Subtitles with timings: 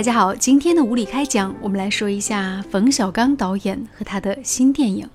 [0.00, 5.06] 大家好，今天的无理开讲，我们来说一下冯小刚导演和他的新电影。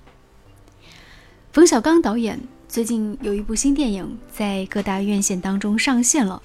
[1.52, 6.40] 冯小刚导演最近有一部新电影在各大院线当中上线了，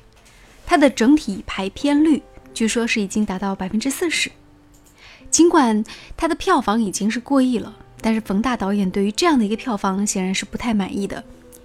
[0.64, 2.22] 它的整体排片率
[2.54, 4.32] 据说是已经达到百分之四十。
[5.30, 5.84] 尽管
[6.16, 11.22] 它的票房已经是过亿了，但是冯大导演对于这样的一个票房显然是不太满意的。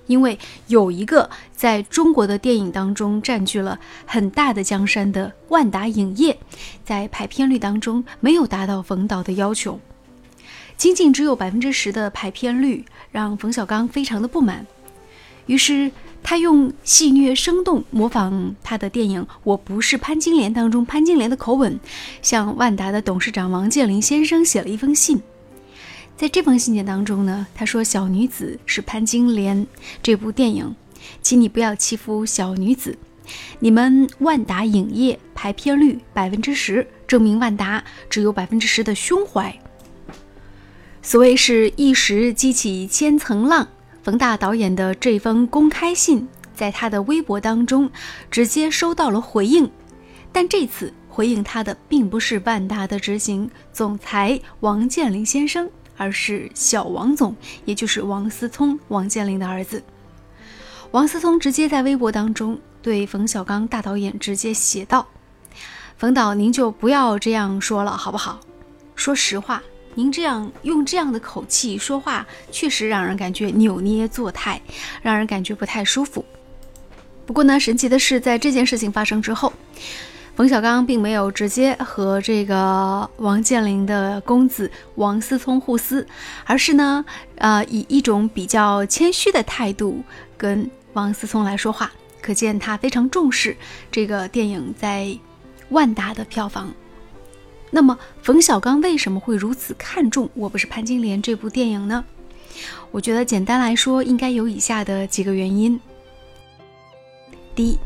[0.08, 0.38] 因为
[0.68, 6.38] 有一个在中国的电影当中占据了很大的江山的万达影业，
[6.84, 9.79] 在排片率当中没有达到冯导的要求，
[10.78, 14.65] 仅仅只有百分之十的排片率，让冯小刚非常的不满。
[15.48, 15.92] 于是
[16.24, 21.79] 他用戏谑生动模仿他的电影《我不是潘金莲》当中潘金莲的口吻，
[22.21, 25.21] 向万达的董事长王健林先生写了一封信。
[26.18, 29.68] 在这封信件当中呢，他说：“小女子是潘金莲
[30.01, 30.73] 这部电影，
[31.21, 32.97] 请你不要欺负小女子。
[33.59, 39.53] 你们万达影业排片率百分之十，证明万达只有百分之十的胸怀。
[41.02, 43.68] 所谓是一时激起千层浪。
[44.02, 47.92] 冯大导演的这封公开信，在他的微博当中
[48.31, 49.70] 直接收到了回应，
[50.31, 59.84] 但这次回应他的并不是万达的执行总裁王健林先生。”而是小王总，也就是王思聪、王健林的儿子。
[60.92, 65.08] 王思聪直接在微博当中对冯小刚大导演直接写道
[65.98, 68.40] ：“冯导，您就不要这样说了，好不好？
[68.96, 69.62] 说实话，
[69.94, 74.62] 您这样用这样的口气说话，确实让人感觉扭捏作态，
[75.02, 76.24] 让人感觉不太舒服。
[77.26, 79.52] 不过呢，神奇的是，在这件事情发生之后。”
[80.36, 86.05] 冯小刚并没有直接和这个王健林的公子王思聪互撕，
[86.44, 87.05] 而是呢，
[87.38, 90.03] 呃，以一种比较谦虚的态度
[90.38, 91.89] 跟王思聪来说话，
[92.22, 93.56] 可见他非常重视
[93.89, 95.17] 这个电影在
[95.69, 96.73] 万达的票房。
[97.72, 102.03] 那么，冯小刚为什么会如此看重《我不是潘金莲》这部电影呢？
[102.91, 105.79] 我觉得简单来说，应该有以下的几个原因。
[107.56, 107.79] 第一。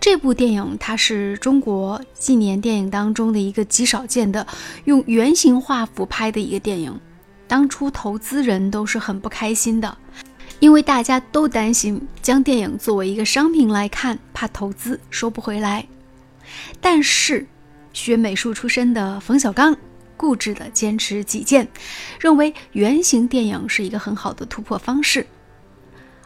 [0.00, 4.46] 这部电影它是中国近年电影当中的一个极少见的
[4.86, 6.98] 用圆形画幅拍的一个电影。
[7.46, 9.98] 当初投资人都是很不开心的，
[10.58, 15.86] 因为大家都担心将电影作为一个商品来看，怕投资收不回来。
[16.80, 17.46] 但是
[17.92, 19.76] 学美术出身的冯小刚
[20.16, 21.68] 固执的坚持己见，
[22.18, 25.26] 认为圆形电影是一个很好的突破方式。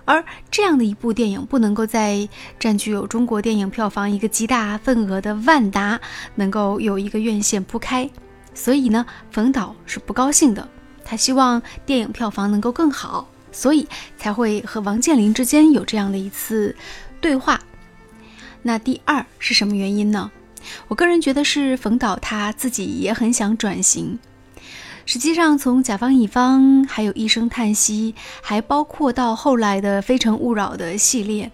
[0.04, 2.28] 而这样的一部电影不能够在
[2.59, 6.00] 占据有中国电影票房一个极大份额的万达
[6.34, 8.09] 能够有一个院线铺开，
[8.54, 10.69] 所以呢，冯导是不高兴的。
[11.04, 16.75] 他希望电影票房能够更好，所以才会和王健林之间有这样的一次
[17.21, 17.60] 对话。
[18.62, 20.31] 那第二是什么原因呢？
[20.88, 24.19] 我个人觉得是冯导他自己也很想转型。
[25.06, 31.53] 实际上，从甲方乙方，还有一声叹息，还包括到后来的《非诚勿扰》的系列，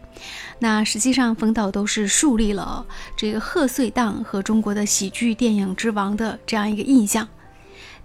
[0.61, 7.27] 那实际上冯导都是树立了这个贺岁档和中国的喜剧电影之王的这样一个印象。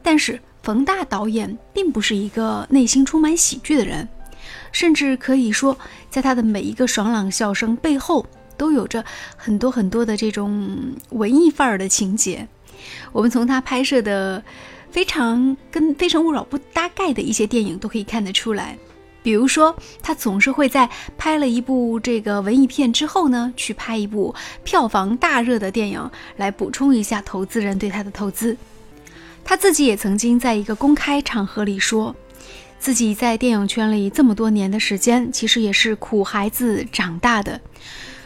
[0.01, 4.09] 但是，冯大导演并不是一个内心充满喜剧的人，
[4.71, 5.77] 甚至可以说，
[6.09, 8.25] 在他的每一个爽朗笑声背后，
[8.57, 9.05] 都有着
[9.37, 12.47] 很多很多的这种文艺范儿的情节。
[13.11, 14.43] 我们从他拍摄的。
[14.95, 18.77] 非常跟《非诚勿扰》不搭盖的一些电影都可以看得出来，
[19.21, 24.33] 比如说他总是会在拍了一部这个文艺片之后呢，去拍一部
[24.63, 28.55] 票房大热的电影，来补充一下投资人对他的投资。
[29.43, 32.15] 他自己也曾经在一个公开场合里说，
[32.79, 37.59] 自己在电影圈里这么多年的时间，其实也是苦孩子长大的，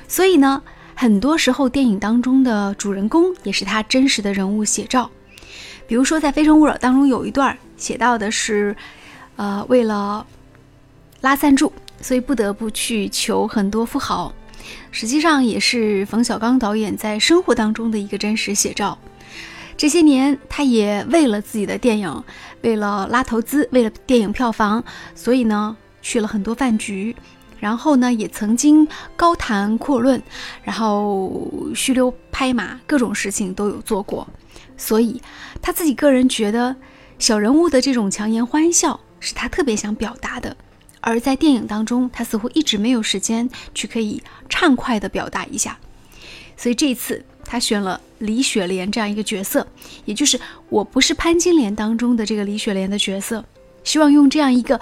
[0.07, 0.61] 所以呢，
[0.93, 5.09] 很多时候电影当中的主人公也是他真实的人物写照。
[5.89, 8.75] 比如说，在《非诚勿扰》当中有一段写到的是，
[9.37, 10.23] 呃，为了
[11.21, 14.31] 拉赞助，所以不得不去求很多富豪。
[14.91, 18.99] 实际上，也是冯小刚导演在生活当中的一个真实写照。
[19.75, 22.23] 这些年，他也为了自己的电影，
[22.61, 24.83] 为了拉投资，为了电影票房，
[25.15, 27.15] 所以呢，去了很多饭局，
[27.59, 30.21] 然后呢，也曾经高谈阔论，
[30.61, 34.27] 然后虚溜拍马，各种事情都有做过。
[34.79, 35.21] 所以，
[35.61, 36.75] 他自己个人觉得，
[37.19, 40.55] 小人物的这种强颜欢笑是他特别想表达的，
[41.01, 45.77] 而在电影当中，他似乎一直没有时间去可以畅快的表达一下。
[46.55, 49.67] 所以这一次他选了李雪莲这样一个角色，
[50.05, 50.39] 也就是
[50.69, 53.45] 我不是潘金莲当中的这个李雪莲的角色，
[53.83, 54.79] 希望用这样一个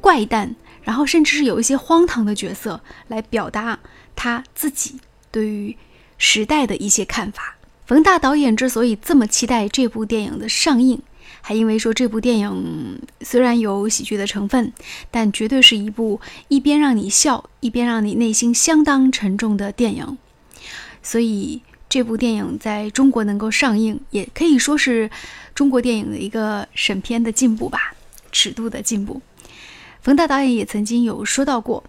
[0.00, 3.78] 怪诞，然后甚至是有一些荒唐的角色来表达
[4.14, 5.00] 他自己
[5.30, 5.76] 对于
[6.18, 7.55] 时代的一些看法。
[7.86, 11.00] 冯大导演之所以这么期待这部电影的上映，
[11.40, 14.72] 还因为说这部电影虽然有喜剧的成分，
[15.12, 20.18] 但绝对是一部一边让你笑，一边让你内心相当沉重的电影。
[21.00, 25.08] 所以这部电影在中国能够上映，也可以说是
[25.54, 27.94] 中国电影的一个审片的进步吧，
[28.32, 29.22] 尺度的进步。
[30.02, 31.84] 冯大导演也曾经有说到过。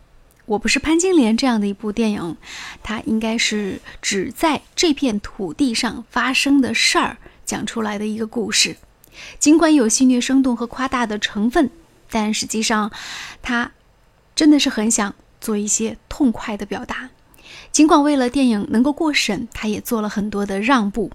[0.48, 2.38] 我不是潘金莲这样的一部电影，
[2.82, 8.78] 它应该是只在这片土地上发生的事儿讲出来的一个故事。
[9.40, 11.70] 尽管有戏谑生动和夸大的成分，
[12.10, 12.92] 但实际上，
[13.42, 13.72] 他
[14.36, 17.10] 真的是很想做一些痛快的表达。
[17.74, 21.12] 尽管为了电影能够过审，他也做了很多的让步。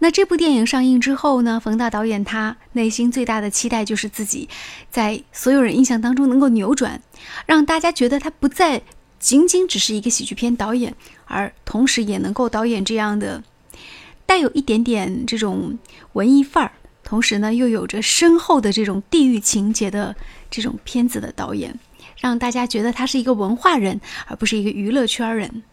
[0.00, 1.58] 那这部电影上映之后呢？
[1.58, 4.48] 冯大导演他内心最大的期待就是自己
[4.88, 7.02] 在所有人印象当中能够扭转，
[7.46, 8.80] 让大家觉得他不再
[9.18, 13.42] 仅仅只是一个喜剧片导演，而同时也能够导演这样的
[14.24, 15.76] 带有一点点这种
[16.12, 16.70] 文艺范儿，
[17.02, 20.14] 同时呢又有着深厚的这种地域情节的
[20.48, 21.76] 这种片子的导演，
[22.20, 25.64] 让大家觉得他是一个文化人，而不是一个娱乐圈人。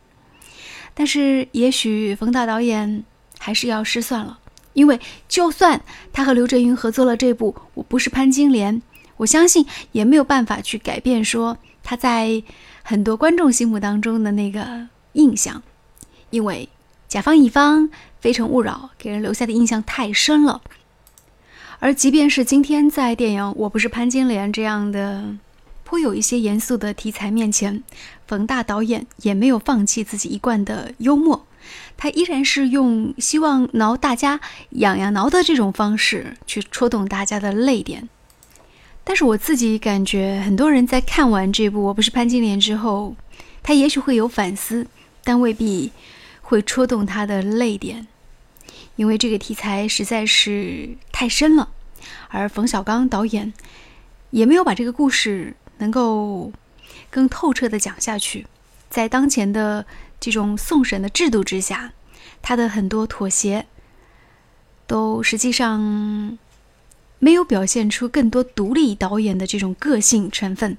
[0.96, 3.04] 但是也许冯大导演。
[3.46, 4.40] 还是要失算了，
[4.74, 5.80] 因为就算
[6.12, 8.76] 他和刘震云合作了这部《我不是潘金莲》，
[9.18, 12.42] 我相信也没有办法去改变说他在
[12.82, 15.62] 很多观众心目当中的那个印象，
[16.32, 16.68] 因为
[17.08, 17.88] 甲方乙方、
[18.20, 20.64] 非诚勿扰给人留下的印象太深了。
[21.78, 25.24] 而即便是今天在电影《我不是潘金莲》这样的
[25.84, 27.84] 颇有一些严肃的题材面前，
[28.26, 31.46] 冯大导演也没有放弃自己一贯的幽默。
[31.98, 34.40] 他依然是用希望挠大家
[34.72, 38.10] 痒痒挠的这种方式去戳动大家的泪点，
[39.04, 43.16] 但是我自己感觉，很多人在看完这部《我不是潘金莲》之后，
[43.64, 44.88] 他也许会有反思，
[45.24, 45.92] 但未必
[46.42, 48.08] 会戳动他的泪点，
[48.96, 51.70] 因为这个题材实在是太深了，
[52.30, 53.54] 而冯小刚导演
[54.32, 56.52] 也没有把这个故事能够
[57.10, 58.46] 更透彻的讲下去，
[58.90, 59.86] 在当前的。
[60.26, 61.94] 这种送审的制度之下，
[62.42, 63.68] 他的很多妥协，
[64.88, 66.36] 都实际上
[67.20, 70.76] 没有表现出更多独立导演的这种个性成分。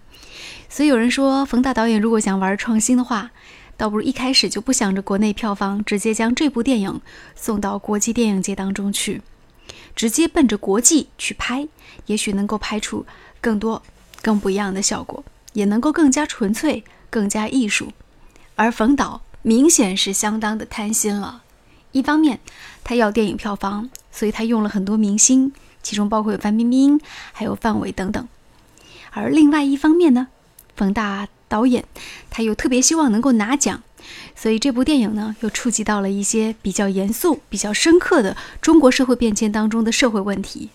[0.69, 3.31] 所以有人说，冯大导演如果想玩创新的话，
[3.77, 7.01] 倒不如一开始就不想着国内票房，直接将这部电影
[7.37, 9.23] 送到国际电影节当中去，
[9.95, 11.69] 直接奔着国际去拍，
[12.07, 13.07] 也许能够拍出
[13.41, 13.81] 更多、
[14.21, 17.93] 更不一样的效果，也能够更加纯粹、更加艺术。
[18.57, 19.23] 而冯导。
[19.49, 21.45] 明显是相当的贪心了。
[21.93, 22.41] 一方面，
[22.83, 25.53] 他要电影票房，所以他用了很多明星，
[25.85, 27.01] 其中包括有范冰冰，
[27.31, 28.27] 还有范伟等等。
[29.13, 30.27] 而另外一方面呢，
[30.75, 31.85] 冯大导演
[32.29, 33.85] 他又特别希望能够拿奖，
[34.35, 40.71] 所以这部电影呢又触及到了一些比较严肃、比较深刻的中国社会变迁当中的社会问题。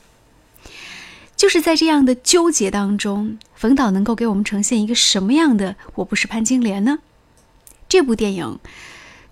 [1.35, 6.99] 就是在这样的纠结当中，冯导能够给我们呈现一个什么样的《我不是潘金莲》呢？
[7.91, 8.57] 这部电影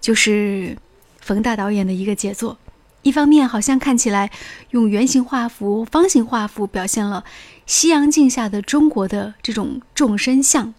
[0.01, 0.77] 就是
[1.21, 2.57] 冯大导演的一个杰作。
[3.03, 4.29] 一方面，好像看起来
[4.71, 7.23] 用圆形画幅、方形画幅表现了
[7.65, 10.73] 西洋镜下的中国的这种众生相；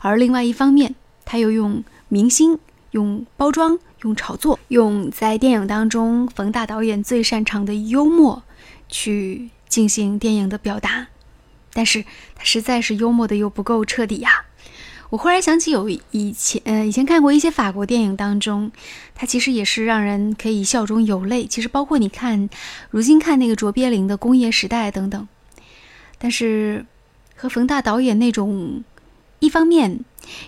[0.00, 0.94] 而另外一方面，
[1.24, 2.56] 他又用明星、
[2.92, 8.44] 用包装、用炒作、用在电影当中冯大导演最擅长的幽默
[8.88, 11.08] 去进行电影的表达。
[11.72, 12.04] 但是，
[12.36, 14.44] 他实在是幽默的又不够彻底呀。
[15.10, 18.70] 我忽然想起，有以前，呃，以前看过一些法国电影当中，
[19.14, 21.46] 它其实也是让人可以笑中有泪。
[21.46, 22.50] 其实包括你看，
[22.90, 25.26] 如今看那个卓别林的《工业时代》等等，
[26.18, 26.84] 但是
[27.34, 28.84] 和冯大导演那种
[29.38, 30.00] 一方面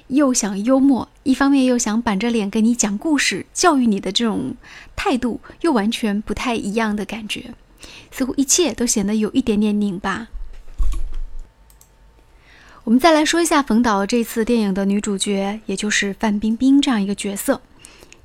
[0.08, 4.56] 又想幽默，一方面又想板着脸跟你讲故事、教育你的这种
[4.94, 7.54] 态度，又完全不太一样的感觉，
[8.10, 10.28] 似乎一切都显得有一点点拧巴。
[12.84, 17.60] 我们再来说一下冯导这次电影的女主角，也就是范冰冰这样一个角色，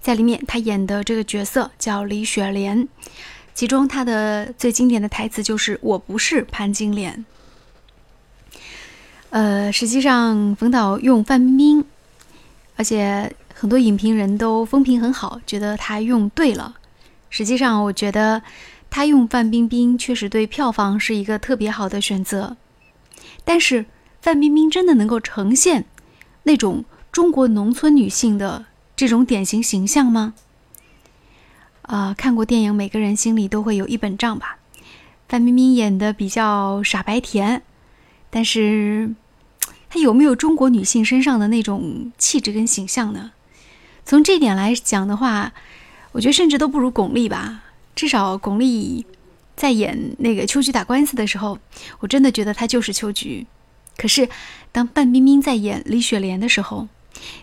[0.02, 2.88] 在里面她演的这个角色叫李雪莲，
[3.54, 7.26] 其中她的最经典的台词就是“我不是潘金莲”。
[9.30, 11.86] 呃，实际上冯导用范冰冰，
[12.78, 16.76] 而且很多影评人都风评很好，觉得他用对了。
[17.30, 18.42] 实际上，我觉得
[18.90, 22.56] 他用范冰冰确实对票房是一个特别好的选择，
[23.44, 23.86] 但是。
[24.26, 25.86] 范冰冰真的能够呈现
[26.46, 28.66] 那种中国农村女性的
[28.96, 30.34] 这种典型形象吗？
[31.84, 34.58] 啊，看过电影，每个人心里都会有一本账吧。
[35.30, 37.62] 范冰冰演的比较傻白甜，
[38.32, 39.14] 但是
[39.92, 43.32] 她有没有中国女性身上的那种气质跟形象呢？
[44.06, 45.54] 从这点来讲的话，
[46.14, 47.62] 我觉得甚至都不如巩俐吧。
[47.94, 49.06] 至少巩俐
[49.56, 51.60] 在演那个秋菊打官司的时候，
[52.00, 53.46] 我真的觉得她就是秋菊。
[53.98, 54.28] 可是
[54.72, 56.88] 当范冰冰在演李雪莲的时候，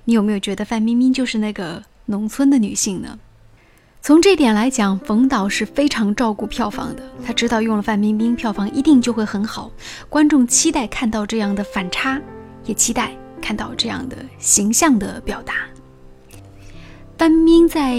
[0.05, 3.19] 你有没有觉得范冰冰就是那个农村的女性呢？
[4.03, 7.03] 从这点来讲，冯导是非常照顾票房的。
[7.25, 9.71] 他知道用了范冰冰，票房一定就会很好。
[10.09, 12.21] 观众期待看到这样的反差，
[12.65, 15.55] 也期待看到这样的形象的表达。
[17.17, 17.95] 范冰冰在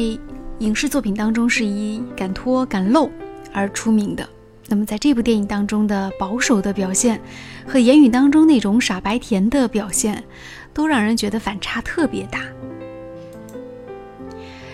[0.60, 3.10] 影视作品当中是以敢脱敢露
[3.54, 4.28] 而出名的。
[4.74, 7.22] 那么在这部电影当中的保守的表现，
[7.63, 10.24] 和言语当中那种傻白甜的表现，
[10.74, 12.39] 都让人觉得反差特别大。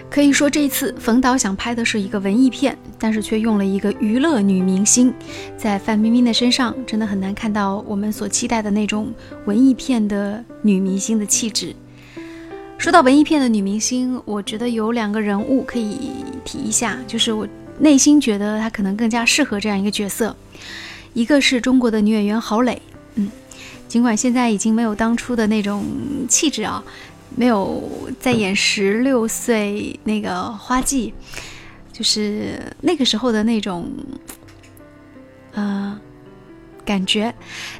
[0.09, 5.13] 可以说，这次冯导想拍的是一个文艺片，但是却用了一个娱乐女明星，
[5.57, 9.13] 在范冰冰的身上，真的很难看到我们所期待的那种
[9.47, 11.75] 文艺片的女明星的气质。
[12.77, 16.13] 说到文艺片的女明星，我觉得有两个人物可以
[16.45, 17.45] 提一下，就是我
[17.79, 20.35] 内心觉得她可能更加适合这样一个角色，
[21.13, 22.81] 一个是中国的女演员郝蕾，
[23.15, 23.31] 嗯，
[23.87, 25.83] 尽管现在已经没有当初的那种
[26.27, 26.83] 气质啊。
[27.35, 27.87] 没有
[28.19, 31.13] 在演十六岁那个花季，
[31.93, 33.87] 就是那个时候的那种，
[35.53, 35.97] 呃，
[36.83, 37.33] 感觉。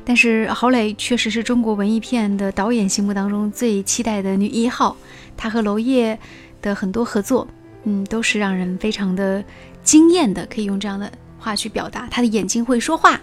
[0.06, 4.96] 但是郝蕾确实是中国文艺片的导演心目当中最期待的女一号。
[5.36, 6.18] 她和娄烨
[6.62, 7.48] 的很多合作，
[7.84, 9.44] 嗯，都是让人非常的
[9.84, 12.08] 惊艳的，可以用这样的话去表达。
[12.12, 13.20] 她的眼睛会说话。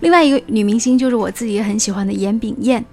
[0.00, 2.84] 另外一个女明星就是我自己很喜欢的严炳燕。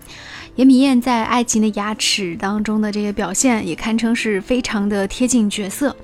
[0.58, 5.96] 严炳燕在《爱情的牙齿》当中的这些表现也堪称是非常的贴近角色，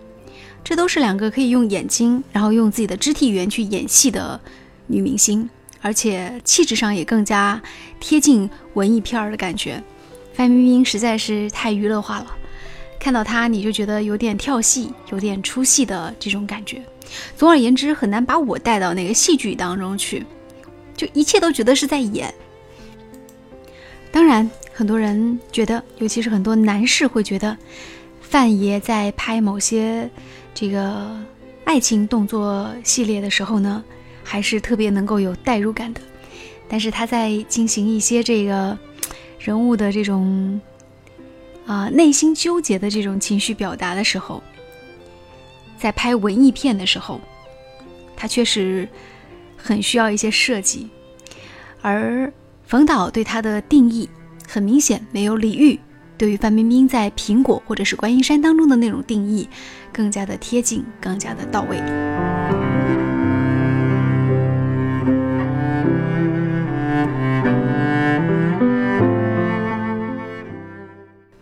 [0.63, 4.39] 这都是两个可以用眼睛，然后用自己的肢体语言去演戏的
[4.88, 5.50] 女明星，
[5.82, 7.62] 而且气质上也更加
[8.00, 9.84] 贴近文艺片儿的感觉。
[10.34, 12.37] 范冰冰实在是太娱乐化了，
[13.00, 16.82] 看到他你就觉得有点跳戏，有点出戏的这种感觉。
[17.36, 20.25] 总而言之，很难把我带到那个戏剧当中去，
[20.96, 22.34] 就一切都觉得是在演。
[24.12, 27.56] 当然，很多人觉得，尤其是很多男士会觉得，
[28.20, 30.10] 范爷在拍某些
[30.54, 31.18] 这个
[31.63, 33.84] 爱情动作系列的时候呢，
[34.24, 36.01] 还是特别能够有代入感的。
[36.68, 38.77] 但是他在进行一些这个
[39.39, 40.60] 人物的这种
[41.67, 44.41] 啊内心纠结的这种情绪表达的时候，
[45.77, 47.21] 在拍文艺片的时候，
[48.15, 48.89] 他确实
[49.55, 50.89] 很需要一些设计，
[51.83, 52.33] 而。
[52.69, 54.09] 冯导对他的定义
[54.45, 55.79] 很明显，没有李玉
[56.17, 59.47] 对于范冰冰在《苹果》或者是《观音山》当中的那种定义
[59.93, 61.81] 更加的贴近，更加的到位。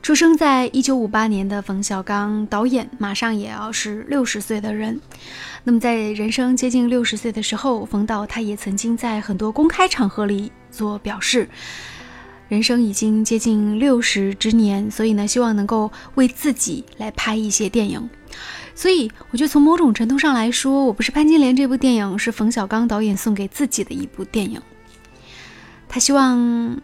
[0.05, 5.01] 出生在一九五八年的冯小刚导演，马上也要是六十岁的人。
[5.63, 10.51] 那么在人生接近六十岁的时候，冯导他也曾经在很多公开场合里。
[10.69, 11.49] 做表示，
[12.49, 18.07] 人生已经接近六十之年，所以呢，希望能够为自己来拍一些电影。
[18.75, 24.61] 所以，我觉得从某种程度上来说，我不是潘金莲这部电影是冯小刚导演送给自己的一部电影。
[25.89, 26.79] 他希望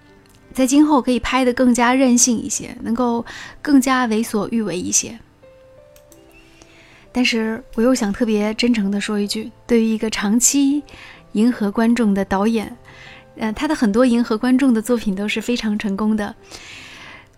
[0.53, 3.25] 在今后可以拍得更加任性一些，能够
[3.62, 5.17] 更加为所欲为一些。
[7.12, 10.81] 但是，我又想特别真诚地说一句：，对于一个长期
[11.34, 12.75] 迎合观众的导演。
[13.36, 16.36] 嗯，他的很多迎合观众的作品都是非常成功的。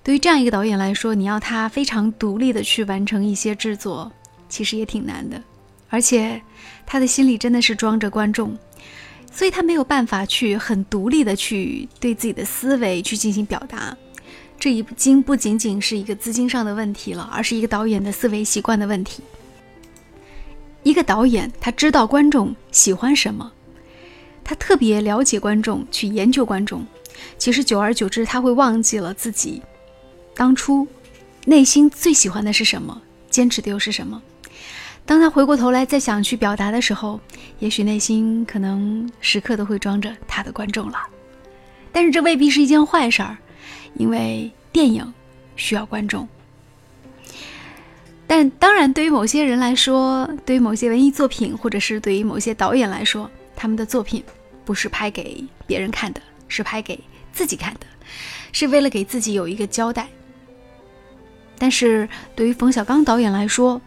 [0.04, 4.12] 对于这样一个导演来说，你要他非常独立的去完成一些制作，
[4.50, 5.42] 其实也挺难的。
[5.90, 6.42] 而且
[6.86, 8.58] 他的心里真的是装着观众，
[9.34, 13.98] 所以他没有办法去很独立的去对自己的思维去进行表达。
[14.60, 19.24] 这已经不仅仅是一个资金上的问题了，而是一个导演的思维习惯的问题。
[20.84, 23.52] 一个导演他知道观众喜欢什么。
[24.44, 26.86] 他特别了解观众，去研究观众。
[27.38, 29.62] 其实久而久之，他会忘记了自己
[30.36, 30.88] 当初
[31.46, 34.22] 内心最喜欢的是什么，坚持的又是什么。
[35.06, 37.20] 当他回过头来再想去表达的时候，
[37.60, 40.98] 也许内心可能时刻都会装着他的观众了。
[41.92, 43.38] 但是这未必是一件坏事儿，
[43.96, 45.14] 因为电影
[45.56, 46.28] 需要观众。
[48.26, 54.24] 但当然，对于某些人来说，对于某些文艺作品，或者是对于某些导演来说，他们的作品
[54.66, 57.00] 不是拍给别人看的，是拍给
[57.32, 57.82] 自己看的，
[58.54, 60.08] 是为了给自己有一个交代。
[61.60, 63.80] 但是对于冯小刚导演来说，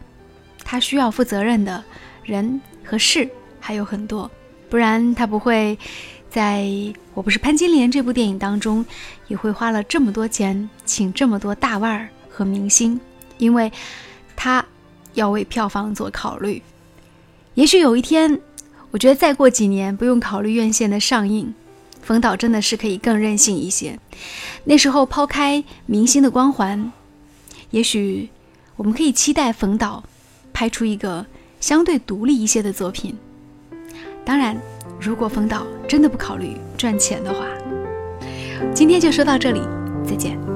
[0.69, 1.83] 他需要负责任的
[2.25, 3.29] 人和事
[3.61, 4.29] 还有很多，
[4.69, 5.79] 不然他不会
[6.29, 6.69] 在
[7.15, 8.85] 我不是潘金莲这部电影当中
[9.29, 13.01] 也会花了这么多钱请这么多大腕儿和明星，
[13.39, 13.71] 因为
[14.35, 14.63] 他
[15.15, 16.61] 要为票房做考虑。
[17.55, 18.41] 也许有一天，
[18.91, 21.55] 我觉得再过几年不用考虑院线的上映，
[22.03, 23.99] 冯导真的是可以更任性一些。
[24.65, 26.93] 那时候抛开明星的光环，
[27.71, 28.29] 也许
[28.75, 30.05] 我们可以期待冯导
[30.57, 31.27] 拍出一个
[31.61, 33.15] 相对独立一些的作品。
[34.25, 34.57] 当然，
[34.99, 37.45] 如果风导真的不考虑赚钱的话，
[38.73, 39.61] 今天就说到这里，
[40.03, 40.56] 再见。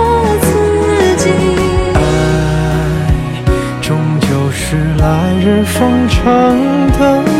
[5.01, 6.21] 来日方长
[6.99, 7.30] 的